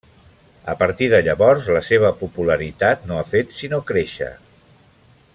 [0.71, 4.31] A partir de llavors la seva popularitat no ha fet sinó créixer.